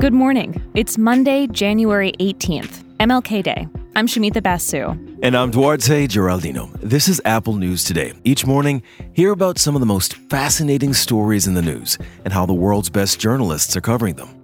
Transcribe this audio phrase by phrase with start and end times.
[0.00, 0.60] Good morning.
[0.74, 3.68] It's Monday, January 18th, MLK Day.
[3.94, 4.96] I'm Shamita Basu.
[5.22, 6.70] And I'm Duarte Geraldino.
[6.80, 8.14] This is Apple News Today.
[8.24, 8.82] Each morning,
[9.12, 12.88] hear about some of the most fascinating stories in the news and how the world's
[12.88, 14.40] best journalists are covering them.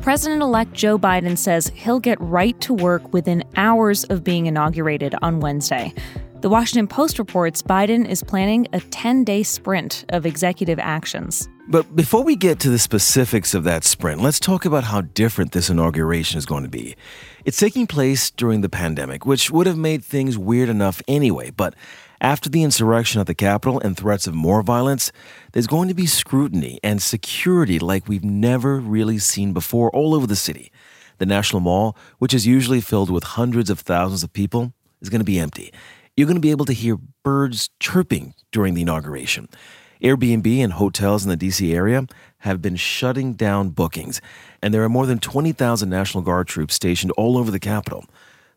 [0.00, 5.16] President elect Joe Biden says he'll get right to work within hours of being inaugurated
[5.22, 5.92] on Wednesday.
[6.46, 11.48] The Washington Post reports Biden is planning a 10 day sprint of executive actions.
[11.66, 15.50] But before we get to the specifics of that sprint, let's talk about how different
[15.50, 16.94] this inauguration is going to be.
[17.44, 21.74] It's taking place during the pandemic, which would have made things weird enough anyway, but
[22.20, 25.10] after the insurrection at the Capitol and threats of more violence,
[25.50, 30.28] there's going to be scrutiny and security like we've never really seen before all over
[30.28, 30.70] the city.
[31.18, 35.20] The National Mall, which is usually filled with hundreds of thousands of people, is going
[35.20, 35.72] to be empty.
[36.16, 39.50] You're going to be able to hear birds chirping during the inauguration.
[40.02, 42.06] Airbnb and hotels in the DC area
[42.38, 44.22] have been shutting down bookings,
[44.62, 48.06] and there are more than 20,000 National Guard troops stationed all over the Capitol.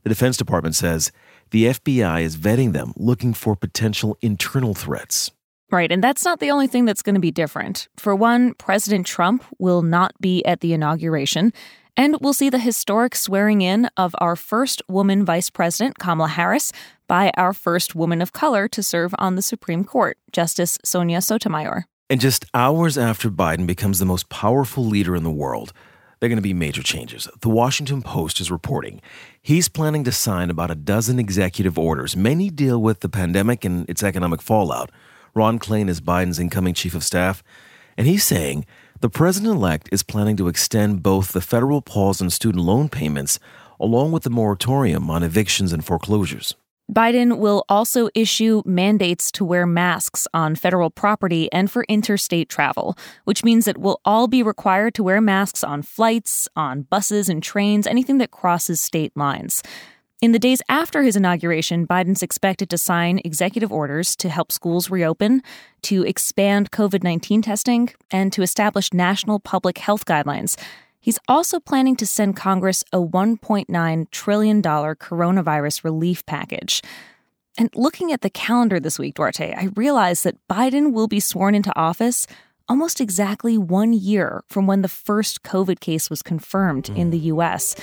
[0.04, 1.12] The Defense Department says
[1.50, 5.30] the FBI is vetting them, looking for potential internal threats.
[5.70, 7.90] Right, and that's not the only thing that's going to be different.
[7.98, 11.52] For one, President Trump will not be at the inauguration,
[11.98, 16.72] and we'll see the historic swearing in of our first woman vice president, Kamala Harris,
[17.08, 21.86] by our first woman of color to serve on the Supreme Court, Justice Sonia Sotomayor.
[22.10, 25.74] And just hours after Biden becomes the most powerful leader in the world,
[26.20, 27.28] there are going to be major changes.
[27.42, 29.02] The Washington Post is reporting
[29.42, 32.16] he's planning to sign about a dozen executive orders.
[32.16, 34.92] Many deal with the pandemic and its economic fallout.
[35.34, 37.42] Ron Klain is Biden's incoming chief of staff,
[37.98, 38.66] and he's saying
[39.02, 43.40] the president elect is planning to extend both the federal pause on student loan payments
[43.80, 46.56] along with the moratorium on evictions and foreclosures.
[46.92, 52.98] Biden will also issue mandates to wear masks on federal property and for interstate travel,
[53.26, 57.44] which means that we'll all be required to wear masks on flights, on buses and
[57.44, 59.62] trains, anything that crosses state lines.
[60.22, 64.90] In the days after his inauguration, Biden's expected to sign executive orders to help schools
[64.90, 65.42] reopen,
[65.84, 70.60] to expand COVID 19 testing, and to establish national public health guidelines.
[71.00, 76.82] He's also planning to send Congress a $1.9 trillion coronavirus relief package.
[77.58, 81.56] And looking at the calendar this week, Duarte, I realized that Biden will be sworn
[81.56, 82.28] into office
[82.68, 86.98] almost exactly one year from when the first COVID case was confirmed mm.
[86.98, 87.76] in the US.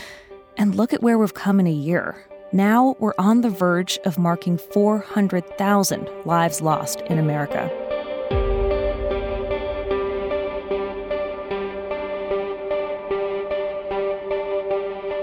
[0.59, 2.25] And look at where we've come in a year.
[2.53, 7.71] Now we're on the verge of marking 400,000 lives lost in America.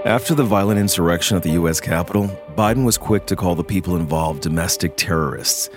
[0.04, 1.80] After the violent insurrection at the U.S.
[1.80, 5.70] Capitol, Biden was quick to call the people involved domestic terrorists.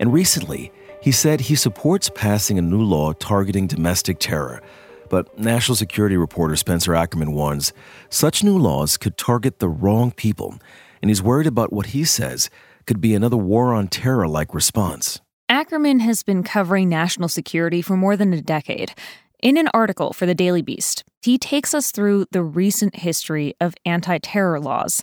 [0.00, 0.72] And recently,
[1.02, 4.62] he said he supports passing a new law targeting domestic terror.
[5.08, 7.72] But national security reporter Spencer Ackerman warns
[8.08, 10.58] such new laws could target the wrong people,
[11.02, 12.50] and he's worried about what he says
[12.86, 15.20] could be another war on terror like response.
[15.48, 18.92] Ackerman has been covering national security for more than a decade.
[19.42, 23.74] In an article for the Daily Beast, he takes us through the recent history of
[23.84, 25.02] anti terror laws.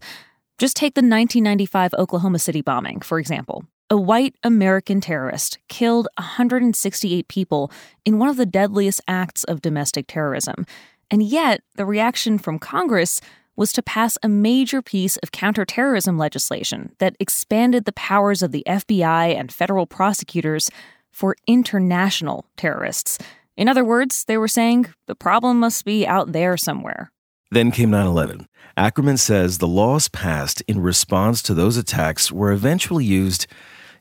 [0.58, 3.66] Just take the 1995 Oklahoma City bombing, for example.
[3.92, 7.70] A white American terrorist killed 168 people
[8.06, 10.66] in one of the deadliest acts of domestic terrorism.
[11.12, 13.20] And yet, the reaction from Congress
[13.58, 18.64] was to pass a major piece of counterterrorism legislation that expanded the powers of the
[18.66, 20.72] FBI and federal prosecutors
[21.12, 23.18] for international terrorists.
[23.58, 27.12] In other words, they were saying the problem must be out there somewhere.
[27.52, 28.48] Then came 9 11.
[28.78, 33.48] Ackerman says the laws passed in response to those attacks were eventually used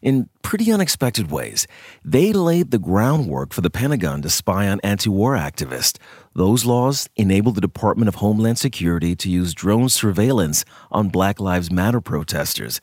[0.02, 1.66] in pretty unexpected ways.
[2.04, 5.98] They laid the groundwork for the Pentagon to spy on anti war activists.
[6.34, 11.70] Those laws enabled the Department of Homeland Security to use drone surveillance on Black Lives
[11.70, 12.80] Matter protesters.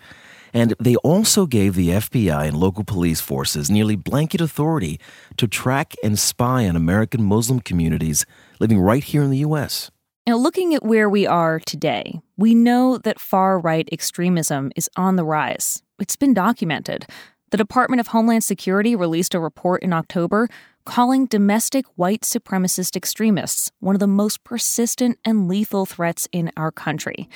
[0.54, 5.00] And they also gave the FBI and local police forces nearly blanket authority
[5.38, 8.26] to track and spy on American Muslim communities
[8.60, 9.92] living right here in the U.S.
[10.26, 15.16] Now, looking at where we are today, we know that far right extremism is on
[15.16, 15.82] the rise.
[16.00, 17.08] It's been documented.
[17.50, 20.48] The Department of Homeland Security released a report in October
[20.86, 26.72] calling domestic white supremacist extremists one of the most persistent and lethal threats in our
[26.72, 27.28] country.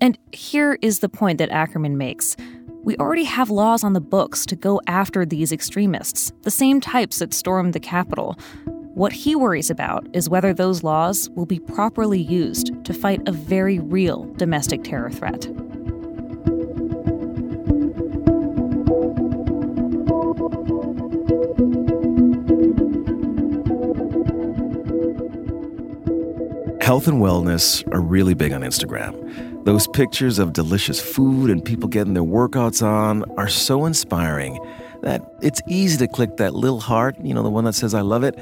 [0.00, 2.36] And here is the point that Ackerman makes.
[2.82, 7.18] We already have laws on the books to go after these extremists, the same types
[7.20, 8.36] that stormed the Capitol.
[9.00, 13.32] What he worries about is whether those laws will be properly used to fight a
[13.32, 15.44] very real domestic terror threat.
[26.82, 29.64] Health and wellness are really big on Instagram.
[29.64, 34.62] Those pictures of delicious food and people getting their workouts on are so inspiring
[35.00, 38.02] that it's easy to click that little heart, you know, the one that says, I
[38.02, 38.38] love it,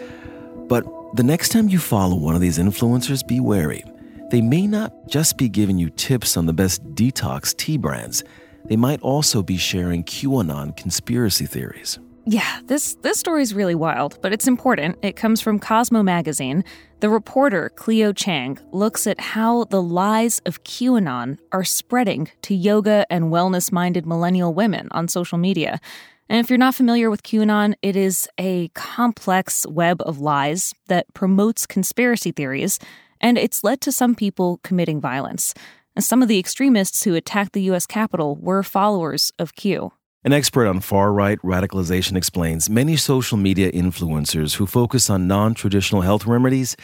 [0.68, 0.84] but
[1.14, 3.82] the next time you follow one of these influencers, be wary.
[4.30, 8.22] They may not just be giving you tips on the best detox tea brands,
[8.66, 11.98] they might also be sharing QAnon conspiracy theories.
[12.26, 14.98] Yeah, this this story is really wild, but it's important.
[15.00, 16.62] It comes from Cosmo magazine.
[17.00, 23.06] The reporter Clio Chang looks at how the lies of QAnon are spreading to yoga
[23.08, 25.80] and wellness-minded millennial women on social media.
[26.28, 31.12] And if you're not familiar with QAnon, it is a complex web of lies that
[31.14, 32.78] promotes conspiracy theories,
[33.20, 35.54] and it's led to some people committing violence.
[35.96, 37.86] And some of the extremists who attacked the U.S.
[37.86, 39.92] Capitol were followers of Q.
[40.22, 45.54] An expert on far right radicalization explains many social media influencers who focus on non
[45.54, 46.76] traditional health remedies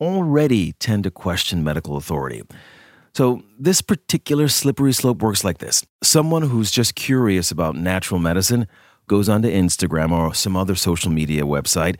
[0.00, 2.42] already tend to question medical authority.
[3.16, 8.68] So, this particular slippery slope works like this someone who's just curious about natural medicine
[9.08, 11.96] goes onto Instagram or some other social media website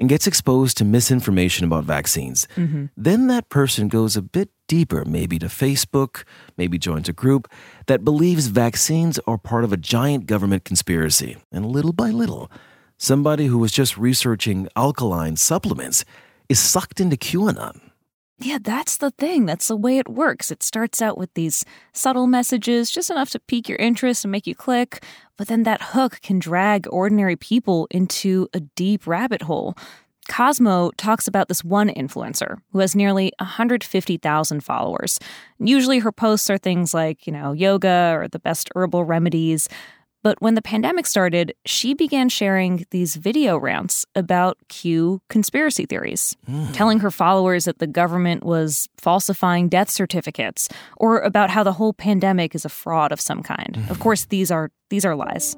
[0.00, 2.48] and gets exposed to misinformation about vaccines.
[2.56, 2.86] Mm-hmm.
[2.96, 6.24] Then that person goes a bit deeper, maybe to Facebook,
[6.56, 7.48] maybe joins a group
[7.86, 11.36] that believes vaccines are part of a giant government conspiracy.
[11.52, 12.50] And little by little,
[12.98, 16.04] somebody who was just researching alkaline supplements
[16.48, 17.86] is sucked into QAnon.
[18.38, 19.46] Yeah, that's the thing.
[19.46, 20.50] That's the way it works.
[20.50, 24.46] It starts out with these subtle messages, just enough to pique your interest and make
[24.46, 25.02] you click,
[25.38, 29.74] but then that hook can drag ordinary people into a deep rabbit hole.
[30.28, 35.18] Cosmo talks about this one influencer who has nearly 150,000 followers.
[35.58, 39.68] Usually her posts are things like, you know, yoga or the best herbal remedies.
[40.26, 46.36] But when the pandemic started, she began sharing these video rants about Q conspiracy theories,
[46.50, 46.72] mm.
[46.72, 51.92] telling her followers that the government was falsifying death certificates or about how the whole
[51.92, 53.74] pandemic is a fraud of some kind.
[53.74, 53.88] Mm.
[53.88, 55.56] Of course, these are these are lies.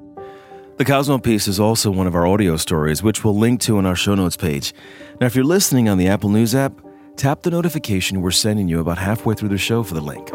[0.77, 3.87] The Cosmo piece is also one of our audio stories, which we'll link to on
[3.87, 4.71] our show notes page.
[5.19, 6.79] Now, if you're listening on the Apple News app,
[7.15, 10.29] tap the notification we're sending you about halfway through the show for the link.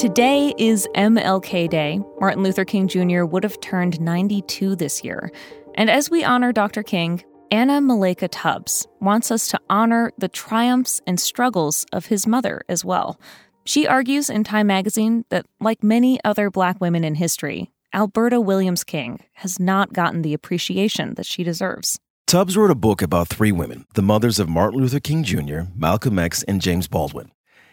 [0.00, 2.00] Today is MLK Day.
[2.20, 3.24] Martin Luther King Jr.
[3.24, 5.30] would have turned 92 this year.
[5.74, 6.82] And as we honor Dr.
[6.82, 12.62] King, Anna Malaika Tubbs wants us to honor the triumphs and struggles of his mother
[12.66, 13.20] as well.
[13.66, 18.84] She argues in Time magazine that, like many other black women in history, Alberta Williams
[18.84, 22.00] King has not gotten the appreciation that she deserves.
[22.26, 26.18] Tubbs wrote a book about three women, the mothers of Martin Luther King Jr., Malcolm
[26.18, 27.32] X, and James Baldwin.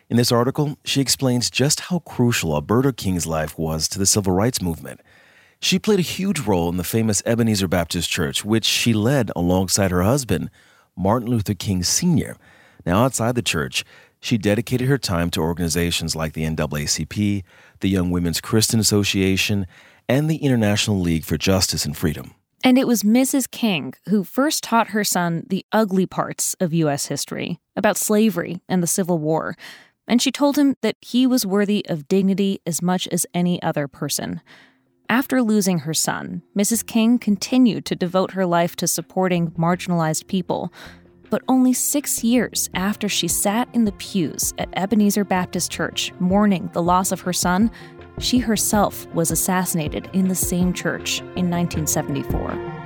[0.10, 4.32] In this article, she explains just how crucial Alberta King's life was to the civil
[4.32, 5.02] rights movement.
[5.60, 9.92] She played a huge role in the famous Ebenezer Baptist Church, which she led alongside
[9.92, 10.50] her husband,
[10.96, 12.38] Martin Luther King Sr.
[12.86, 13.84] Now, outside the church,
[14.22, 17.44] she dedicated her time to organizations like the NAACP,
[17.82, 19.68] the Young Women's Christian Association,
[20.08, 22.34] and the International League for Justice and Freedom.
[22.64, 23.50] And it was Mrs.
[23.52, 27.08] King who first taught her son the ugly parts of U.S.
[27.08, 29.56] history about slavery and the Civil War
[30.08, 33.88] and she told him that he was worthy of dignity as much as any other
[33.88, 34.42] person.
[35.10, 36.86] After losing her son, Mrs.
[36.86, 40.72] King continued to devote her life to supporting marginalized people.
[41.30, 46.70] But only six years after she sat in the pews at Ebenezer Baptist Church mourning
[46.74, 47.72] the loss of her son,
[48.20, 52.77] she herself was assassinated in the same church in 1974.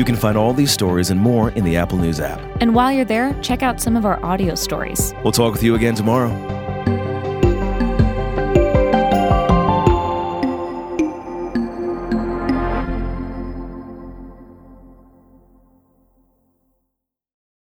[0.00, 2.40] You can find all these stories and more in the Apple News app.
[2.62, 5.12] And while you're there, check out some of our audio stories.
[5.22, 6.30] We'll talk with you again tomorrow.